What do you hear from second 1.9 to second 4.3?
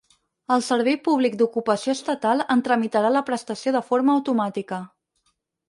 Estatal en tramitarà la prestació de forma